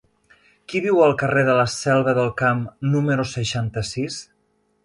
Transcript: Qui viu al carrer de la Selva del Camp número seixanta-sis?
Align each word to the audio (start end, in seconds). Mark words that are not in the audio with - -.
Qui 0.71 0.79
viu 0.85 1.01
al 1.07 1.13
carrer 1.19 1.43
de 1.51 1.57
la 1.59 1.67
Selva 1.73 2.15
del 2.21 2.33
Camp 2.43 2.65
número 2.97 3.29
seixanta-sis? 3.37 4.19